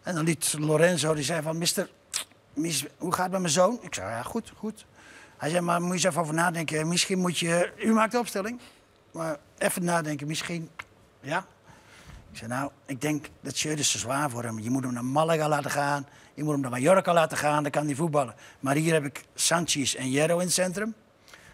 [0.03, 1.89] En dan liet Lorenzo, die zei van, mister,
[2.53, 3.79] mis, hoe gaat het met mijn zoon?
[3.81, 4.85] Ik zei, ja, goed, goed.
[5.37, 6.87] Hij zei, maar moet je eens even over nadenken.
[6.87, 7.71] Misschien moet je...
[7.77, 8.59] U maakt de opstelling.
[9.11, 10.69] Maar even nadenken, misschien...
[11.21, 11.45] Ja.
[12.31, 14.59] Ik zei, nou, ik denk dat shirt is te zwaar voor hem.
[14.59, 16.07] Je moet hem naar Malaga laten gaan.
[16.33, 17.63] Je moet hem naar Mallorca laten gaan.
[17.63, 18.35] Dan kan hij voetballen.
[18.59, 20.93] Maar hier heb ik Sanchez en Jero in het centrum.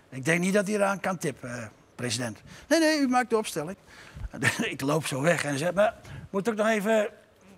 [0.10, 2.42] Ik denk niet dat hij eraan kan tippen, uh, president.
[2.68, 3.78] Nee, nee, u maakt de opstelling.
[4.74, 5.96] ik loop zo weg en hij zegt, maar
[6.30, 7.10] moet ook nog even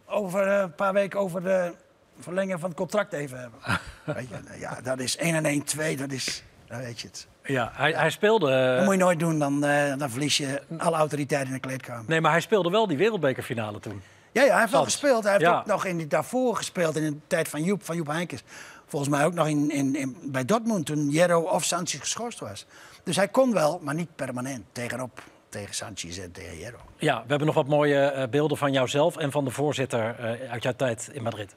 [0.06, 1.74] over uh, een paar weken over de
[2.20, 3.60] verlengen van het contract even hebben.
[4.16, 7.28] weet je, ja, dat is 1 en 1, 2, dat is, dan weet je het.
[7.50, 8.76] Ja, hij, hij speelde...
[8.76, 12.04] Dat moet je nooit doen, dan, uh, dan verlies je alle autoriteit in de kleedkamer.
[12.08, 14.02] Nee, maar hij speelde wel die wereldbekerfinale toen.
[14.32, 15.24] Ja, ja hij heeft wel gespeeld.
[15.24, 15.58] Hij heeft ja.
[15.58, 18.44] ook nog in die, daarvoor gespeeld in de tijd van Joep, van Joep Heinkes.
[18.86, 22.66] Volgens mij ook nog in, in, in, bij Dortmund toen Jero of Sanchez geschorst was.
[23.04, 26.78] Dus hij kon wel, maar niet permanent tegenop tegen Sanchez en tegen Jero.
[26.98, 30.16] Ja, we hebben nog wat mooie uh, beelden van jouzelf en van de voorzitter
[30.50, 31.56] uit jouw tijd in Madrid.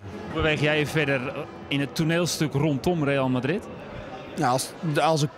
[0.00, 3.64] Hoe beweeg jij je verder in het toneelstuk rondom Real Madrid?
[4.36, 5.30] Ja, als, als, ik,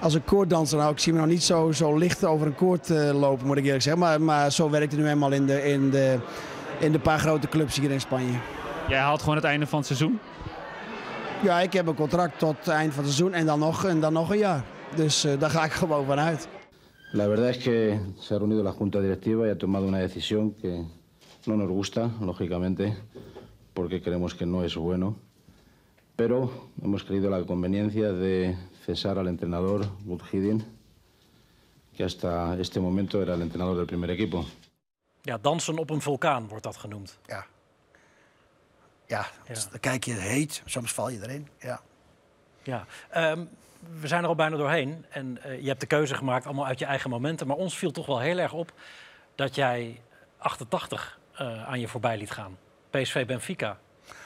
[0.00, 2.90] als een koorddanser, nou, ik zie me nog niet zo, zo licht over een koord
[2.90, 4.02] uh, lopen, moet ik eerlijk zeggen.
[4.02, 6.18] Maar, maar zo werkt het nu eenmaal in de, in, de,
[6.78, 8.38] in de paar grote clubs hier in Spanje.
[8.88, 10.18] Jij haalt gewoon het einde van het seizoen?
[11.42, 14.00] Ja, ik heb een contract tot het eind van het seizoen en dan nog, en
[14.00, 14.64] dan nog een jaar.
[14.94, 16.48] Dus uh, daar ga ik gewoon vanuit.
[17.12, 20.54] La verdad es que se ha reunido la junta directiva y ha tomado una decisión
[20.60, 20.84] que
[21.44, 22.94] no nos gusta, lógicamente.
[23.74, 25.16] porque creemos que no es bueno,
[26.14, 26.50] pero
[26.82, 30.64] hemos creído la conveniencia de cesar al entrenador Budhidin,
[31.96, 34.44] que hasta este momento era el entrenador del primer equipo.
[35.24, 37.18] Ja, dansen op een vulkaan wordt dat genoemd.
[37.26, 37.46] Ja.
[39.06, 39.54] Ja, ja.
[39.70, 41.48] dan kijk je heet, soms val je erin.
[41.58, 41.80] Ja.
[42.62, 42.86] Ja.
[43.16, 43.48] Um,
[44.00, 46.78] we zijn er al bijna doorheen en uh, je hebt de keuze gemaakt allemaal uit
[46.78, 47.46] je eigen momenten.
[47.46, 48.72] Maar ons viel toch wel heel erg op
[49.34, 50.00] dat jij
[50.38, 52.58] 88 uh, aan je voorbij liet gaan.
[52.90, 53.78] PSV Benfica.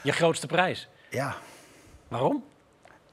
[0.02, 0.88] Je grootste prijs.
[1.10, 1.36] Ja.
[2.08, 2.44] Waarom?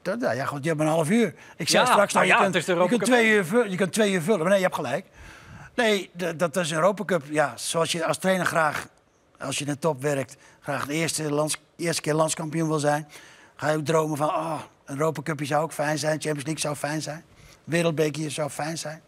[0.02, 1.34] Dat, ja, goed, je hebt een half uur.
[1.56, 3.92] Ik zei ja, straks nou ja, je, kunt, je, kunt twee uur vullen, je kunt
[3.92, 4.38] twee uur vullen.
[4.38, 5.06] Maar nee, je hebt gelijk.
[5.74, 7.22] Nee, dat, is een Europa Cup.
[7.30, 8.86] Ja, zoals je als trainer graag,
[9.38, 13.08] als je in de top werkt, graag de eerste, lands, eerste keer landskampioen wil zijn.
[13.56, 16.12] Ga je ook dromen van, oh, een Europa Cupje zou ook fijn zijn.
[16.12, 17.24] Champions League zou fijn zijn.
[17.64, 19.02] Wereldbekerje zou fijn zijn.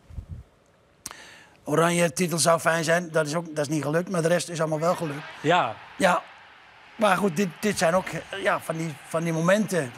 [1.64, 3.10] Oranje titel zou fijn zijn.
[3.10, 5.24] Dat is, ook, dat is niet gelukt, maar de rest is allemaal wel gelukt.
[5.42, 5.76] Ja.
[5.96, 6.22] Ja,
[6.96, 8.06] maar goed, dit, dit zijn ook
[8.42, 9.92] ja, van, die, van die momenten.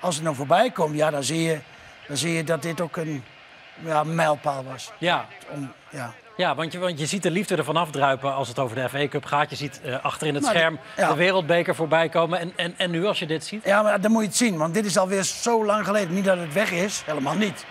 [0.00, 1.58] Als het nou voorbij komt, ja, dan, zie je,
[2.08, 3.24] dan zie je dat dit ook een
[3.84, 4.92] ja, mijlpaal was.
[4.98, 5.26] Ja.
[5.50, 6.12] Om, ja.
[6.36, 9.08] Ja, want je, want je ziet de liefde ervan afdruipen als het over de FA
[9.08, 9.50] Cup gaat.
[9.50, 11.08] Je ziet uh, achter in het scherm ja.
[11.08, 12.38] de wereldbeker voorbij komen.
[12.38, 13.64] En, en, en nu als je dit ziet?
[13.64, 16.14] Ja, maar dan moet je het zien, want dit is alweer zo lang geleden.
[16.14, 17.64] Niet dat het weg is, helemaal niet.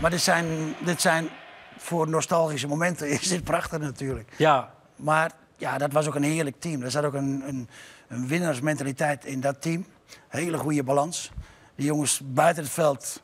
[0.00, 1.28] Maar dit zijn, dit zijn
[1.76, 4.28] voor nostalgische momenten is dit prachtig natuurlijk.
[4.36, 4.70] Ja.
[4.96, 6.82] Maar ja, dat was ook een heerlijk team.
[6.82, 7.68] Er zat ook een, een,
[8.08, 9.86] een winnaarsmentaliteit in dat team.
[10.28, 11.30] Hele goede balans.
[11.74, 13.22] De jongens buiten het veld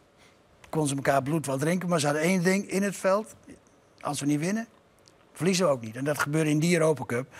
[0.68, 1.88] konden ze elkaar bloed wel drinken.
[1.88, 3.34] Maar ze hadden één ding in het veld.
[4.00, 4.66] Als we niet winnen,
[5.32, 5.96] verliezen we ook niet.
[5.96, 7.34] En dat gebeurde in die Europa Cup.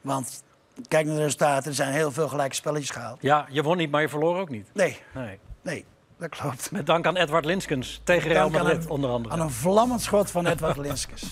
[0.00, 0.42] Want
[0.88, 1.68] kijk naar de resultaten.
[1.70, 3.22] Er zijn heel veel gelijke spelletjes gehaald.
[3.22, 4.68] Ja, je won niet, maar je verloor ook niet.
[4.74, 5.38] Nee, Nee.
[5.62, 5.84] nee,
[6.22, 6.70] dat klopt.
[6.70, 9.34] Met dank aan Edward Linskens tegen Real Madrid, onder andere.
[9.34, 11.22] Aan een vlammend schot van Edward Linskes.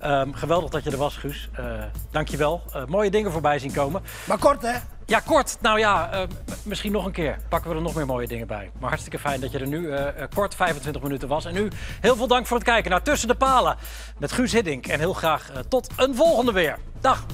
[0.00, 1.48] Ehm, geweldig dat je er was, Guus.
[1.52, 1.64] Eh
[2.10, 2.62] Dank je wel.
[2.86, 4.02] mooie dingen voorbij zien komen.
[4.24, 4.78] Maar kort, hè?
[5.06, 5.56] Ja, kort.
[5.60, 6.22] Nou ja, eh,
[6.62, 7.38] misschien nog een keer.
[7.48, 8.70] Pakken we er nog meer mooie dingen bij.
[8.78, 9.92] Maar hartstikke fijn dat je er nu
[10.34, 11.44] kort 25 minuten was.
[11.44, 11.68] En nu
[12.00, 13.76] heel veel dank voor het kijken naar Tussen de Palen
[14.18, 14.86] met Guus Hiddink.
[14.86, 16.78] En heel graag tot een volgende weer.
[17.00, 17.24] Dag.